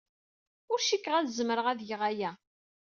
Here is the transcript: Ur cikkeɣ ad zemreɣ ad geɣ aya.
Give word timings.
Ur 0.71 0.79
cikkeɣ 0.81 1.15
ad 1.17 1.27
zemreɣ 1.37 1.65
ad 1.69 1.79
geɣ 1.89 2.01
aya. 2.09 2.31